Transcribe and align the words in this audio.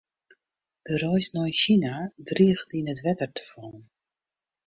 De 0.85 0.93
reis 1.03 1.27
nei 1.35 1.53
Sina 1.61 1.93
driget 2.31 2.71
yn 2.79 2.91
it 2.93 3.03
wetter 3.05 3.29
te 3.35 3.43
fallen. 3.51 3.85